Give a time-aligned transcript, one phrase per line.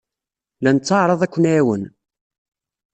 [0.63, 1.83] La netteɛṛaḍ ad ken-nɛiwen.